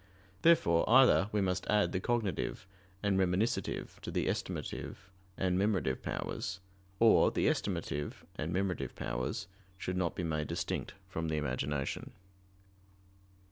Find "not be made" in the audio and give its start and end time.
9.97-10.47